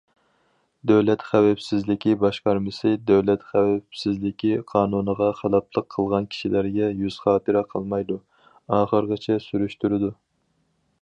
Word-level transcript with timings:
دۆلەت 0.91 1.25
خەۋپسىزلىكى 1.31 2.13
باشقارمىسى 2.23 2.93
دۆلەت 3.11 3.45
خەۋپسىزلىكى 3.51 4.51
قانۇنىغا 4.73 5.29
خىلاپلىق 5.43 5.89
قىلغان 5.99 6.29
كىشىلەرگە 6.35 6.91
يۈز 7.05 7.21
خاتىرە 7.27 7.65
قىلمايدۇ، 7.75 8.21
ئاخىرىغىچە 8.79 9.41
سۈرۈشتۈرىدۇ. 9.49 10.15